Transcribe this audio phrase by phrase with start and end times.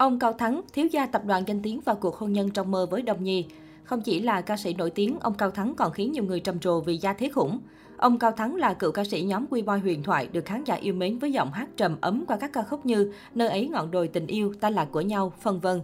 [0.00, 2.86] Ông Cao Thắng, thiếu gia tập đoàn danh tiếng vào cuộc hôn nhân trong mơ
[2.90, 3.46] với Đồng Nhi.
[3.84, 6.58] Không chỉ là ca sĩ nổi tiếng, ông Cao Thắng còn khiến nhiều người trầm
[6.60, 7.60] trồ vì gia thế khủng.
[7.96, 10.74] Ông Cao Thắng là cựu ca sĩ nhóm Quy Boy huyền thoại, được khán giả
[10.74, 13.90] yêu mến với giọng hát trầm ấm qua các ca khúc như Nơi ấy ngọn
[13.90, 15.80] đồi tình yêu, Ta là của nhau, phân vân.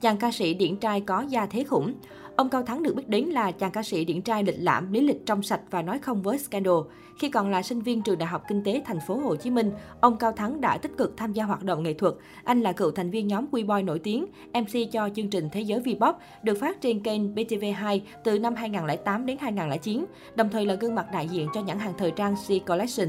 [0.00, 1.94] Chàng ca sĩ điển trai có gia thế khủng.
[2.36, 5.00] Ông Cao Thắng được biết đến là chàng ca sĩ điển trai lịch lãm, lý
[5.00, 6.74] lịch trong sạch và nói không với scandal.
[7.18, 9.72] Khi còn là sinh viên trường Đại học Kinh tế Thành phố Hồ Chí Minh,
[10.00, 12.14] ông Cao Thắng đã tích cực tham gia hoạt động nghệ thuật.
[12.44, 15.60] Anh là cựu thành viên nhóm Quy Boy nổi tiếng, MC cho chương trình Thế
[15.60, 20.04] giới V-pop được phát trên kênh BTV2 từ năm 2008 đến 2009,
[20.34, 23.08] đồng thời là gương mặt đại diện cho nhãn hàng thời trang C Collection.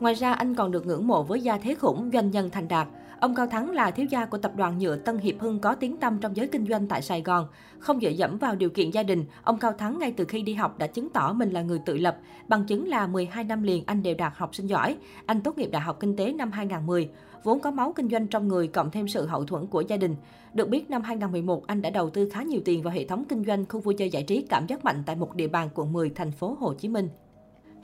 [0.00, 2.88] Ngoài ra, anh còn được ngưỡng mộ với gia thế khủng, doanh nhân thành đạt.
[3.24, 5.96] Ông Cao Thắng là thiếu gia của tập đoàn nhựa Tân Hiệp Hưng có tiếng
[5.96, 7.46] tăm trong giới kinh doanh tại Sài Gòn.
[7.78, 10.54] Không dựa dẫm vào điều kiện gia đình, ông Cao Thắng ngay từ khi đi
[10.54, 12.18] học đã chứng tỏ mình là người tự lập.
[12.48, 14.96] Bằng chứng là 12 năm liền anh đều đạt học sinh giỏi.
[15.26, 17.08] Anh tốt nghiệp Đại học Kinh tế năm 2010.
[17.42, 20.16] Vốn có máu kinh doanh trong người cộng thêm sự hậu thuẫn của gia đình.
[20.54, 23.44] Được biết năm 2011, anh đã đầu tư khá nhiều tiền vào hệ thống kinh
[23.44, 26.10] doanh khu vui chơi giải trí cảm giác mạnh tại một địa bàn quận 10,
[26.10, 27.08] thành phố Hồ Chí Minh.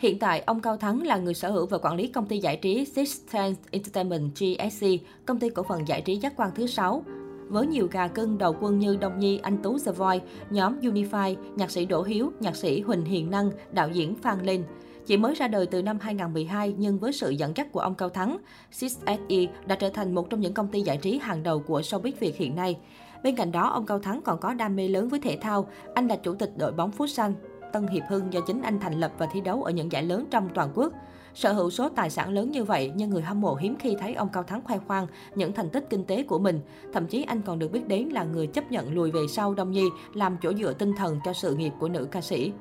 [0.01, 2.57] Hiện tại, ông Cao Thắng là người sở hữu và quản lý công ty giải
[2.57, 4.87] trí Six Sense Entertainment GSC,
[5.27, 7.05] công ty cổ phần giải trí giác quan thứ 6.
[7.49, 11.37] Với nhiều gà cưng đầu quân như Đông Nhi, Anh Tú The Voice, nhóm Unify,
[11.57, 14.65] nhạc sĩ Đỗ Hiếu, nhạc sĩ Huỳnh Hiền Năng, đạo diễn Phan Linh.
[15.07, 18.09] Chỉ mới ra đời từ năm 2012 nhưng với sự dẫn dắt của ông Cao
[18.09, 18.37] Thắng,
[18.73, 21.81] Six SE đã trở thành một trong những công ty giải trí hàng đầu của
[21.81, 22.77] showbiz Việt hiện nay.
[23.23, 25.69] Bên cạnh đó, ông Cao Thắng còn có đam mê lớn với thể thao.
[25.95, 27.33] Anh là chủ tịch đội bóng Futsal,
[27.73, 30.25] Tân Hiệp Hưng do chính anh thành lập và thi đấu ở những giải lớn
[30.31, 30.93] trong toàn quốc.
[31.35, 34.15] Sở hữu số tài sản lớn như vậy, nhưng người hâm mộ hiếm khi thấy
[34.15, 36.61] ông Cao Thắng khoe khoang những thành tích kinh tế của mình.
[36.93, 39.71] Thậm chí anh còn được biết đến là người chấp nhận lùi về sau Đông
[39.71, 42.53] Nhi, làm chỗ dựa tinh thần cho sự nghiệp của nữ ca sĩ.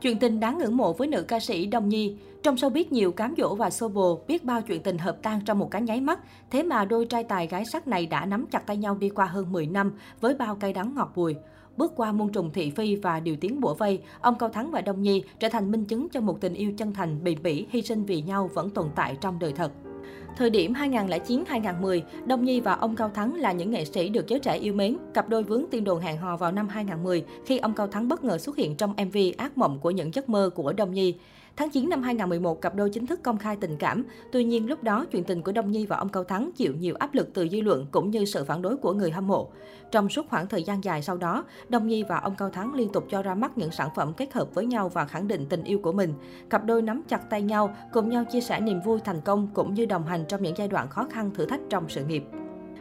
[0.00, 2.16] Chuyện tình đáng ngưỡng mộ với nữ ca sĩ Đông Nhi.
[2.42, 5.40] Trong show biết nhiều cám dỗ và xô bồ, biết bao chuyện tình hợp tan
[5.44, 6.20] trong một cái nháy mắt.
[6.50, 9.26] Thế mà đôi trai tài gái sắc này đã nắm chặt tay nhau đi qua
[9.26, 11.34] hơn 10 năm với bao cay đắng ngọt bùi.
[11.76, 14.80] Bước qua muôn trùng thị phi và điều tiếng bủa vây, ông Cao Thắng và
[14.80, 17.82] Đông Nhi trở thành minh chứng cho một tình yêu chân thành, bền bỉ, hy
[17.82, 19.72] sinh vì nhau vẫn tồn tại trong đời thật.
[20.36, 24.40] Thời điểm 2009-2010, Đông Nhi và ông Cao Thắng là những nghệ sĩ được giới
[24.40, 24.96] trẻ yêu mến.
[25.14, 28.24] Cặp đôi vướng tin đồn hẹn hò vào năm 2010 khi ông Cao Thắng bất
[28.24, 31.14] ngờ xuất hiện trong MV Ác mộng của những giấc mơ của Đông Nhi.
[31.56, 34.04] Tháng 9 năm 2011, cặp đôi chính thức công khai tình cảm.
[34.32, 36.94] Tuy nhiên, lúc đó, chuyện tình của Đông Nhi và ông Cao Thắng chịu nhiều
[36.98, 39.48] áp lực từ dư luận cũng như sự phản đối của người hâm mộ.
[39.90, 42.92] Trong suốt khoảng thời gian dài sau đó, Đông Nhi và ông Cao Thắng liên
[42.92, 45.64] tục cho ra mắt những sản phẩm kết hợp với nhau và khẳng định tình
[45.64, 46.14] yêu của mình.
[46.50, 49.74] Cặp đôi nắm chặt tay nhau, cùng nhau chia sẻ niềm vui thành công cũng
[49.74, 52.24] như đồng hành trong những giai đoạn khó khăn thử thách trong sự nghiệp.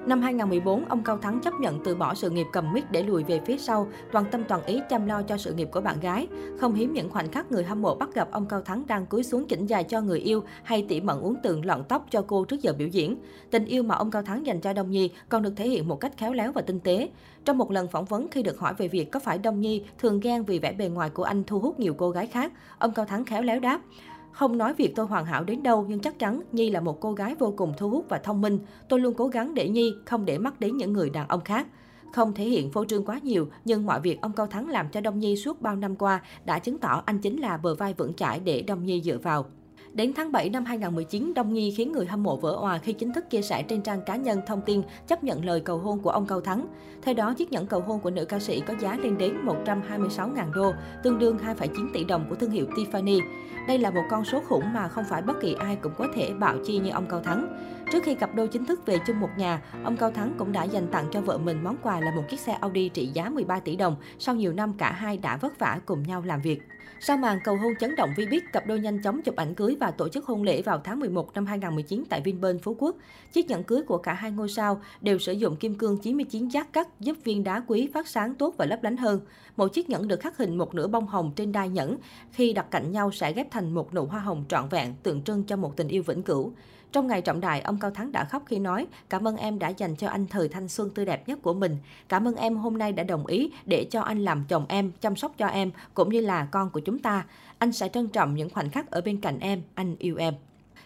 [0.05, 3.23] Năm 2014, ông Cao Thắng chấp nhận từ bỏ sự nghiệp cầm mic để lùi
[3.23, 6.27] về phía sau, toàn tâm toàn ý chăm lo cho sự nghiệp của bạn gái.
[6.59, 9.23] Không hiếm những khoảnh khắc người hâm mộ bắt gặp ông Cao Thắng đang cúi
[9.23, 12.45] xuống chỉnh dài cho người yêu hay tỉ mẩn uống tường lọn tóc cho cô
[12.45, 13.17] trước giờ biểu diễn.
[13.51, 15.99] Tình yêu mà ông Cao Thắng dành cho Đông Nhi còn được thể hiện một
[15.99, 17.09] cách khéo léo và tinh tế.
[17.45, 20.19] Trong một lần phỏng vấn khi được hỏi về việc có phải Đông Nhi thường
[20.19, 23.05] ghen vì vẻ bề ngoài của anh thu hút nhiều cô gái khác, ông Cao
[23.05, 23.81] Thắng khéo léo đáp.
[24.31, 27.13] Không nói việc tôi hoàn hảo đến đâu, nhưng chắc chắn Nhi là một cô
[27.13, 28.59] gái vô cùng thu hút và thông minh.
[28.89, 31.67] Tôi luôn cố gắng để Nhi không để mắt đến những người đàn ông khác.
[32.13, 35.01] Không thể hiện phô trương quá nhiều, nhưng mọi việc ông Cao Thắng làm cho
[35.01, 38.13] Đông Nhi suốt bao năm qua đã chứng tỏ anh chính là bờ vai vững
[38.13, 39.45] chãi để Đông Nhi dựa vào.
[39.93, 43.13] Đến tháng 7 năm 2019, Đông Nhi khiến người hâm mộ vỡ òa khi chính
[43.13, 46.09] thức chia sẻ trên trang cá nhân thông tin chấp nhận lời cầu hôn của
[46.09, 46.67] ông Cao Thắng.
[47.01, 50.53] Theo đó, chiếc nhẫn cầu hôn của nữ ca sĩ có giá lên đến 126.000
[50.53, 50.73] đô,
[51.03, 53.21] tương đương 2,9 tỷ đồng của thương hiệu Tiffany.
[53.67, 56.33] Đây là một con số khủng mà không phải bất kỳ ai cũng có thể
[56.39, 57.57] bạo chi như ông Cao Thắng.
[57.91, 60.63] Trước khi cặp đôi chính thức về chung một nhà, ông Cao Thắng cũng đã
[60.63, 63.59] dành tặng cho vợ mình món quà là một chiếc xe Audi trị giá 13
[63.59, 63.95] tỷ đồng.
[64.19, 66.61] Sau nhiều năm cả hai đã vất vả cùng nhau làm việc.
[67.01, 69.77] Sau màn cầu hôn chấn động vi biết, cặp đôi nhanh chóng chụp ảnh cưới
[69.79, 72.95] và tổ chức hôn lễ vào tháng 11 năm 2019 tại Vinpearl Phú Quốc.
[73.31, 76.73] Chiếc nhẫn cưới của cả hai ngôi sao đều sử dụng kim cương 99 giác
[76.73, 79.19] cắt giúp viên đá quý phát sáng tốt và lấp lánh hơn.
[79.57, 81.97] Một chiếc nhẫn được khắc hình một nửa bông hồng trên đai nhẫn,
[82.31, 85.43] khi đặt cạnh nhau sẽ ghép thành một nụ hoa hồng trọn vẹn, tượng trưng
[85.43, 86.53] cho một tình yêu vĩnh cửu.
[86.91, 89.69] Trong ngày trọng đại, ông Cao Thắng đã khóc khi nói, cảm ơn em đã
[89.69, 91.77] dành cho anh thời thanh xuân tươi đẹp nhất của mình.
[92.09, 95.15] Cảm ơn em hôm nay đã đồng ý để cho anh làm chồng em, chăm
[95.15, 97.25] sóc cho em, cũng như là con của chúng ta.
[97.57, 100.33] Anh sẽ trân trọng những khoảnh khắc ở bên cạnh em, anh yêu em.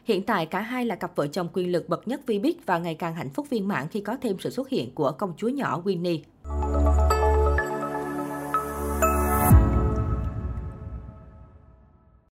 [0.04, 2.78] Hiện tại cả hai là cặp vợ chồng quyền lực bậc nhất vi biết và
[2.78, 5.50] ngày càng hạnh phúc viên mãn khi có thêm sự xuất hiện của công chúa
[5.50, 6.20] nhỏ Winnie.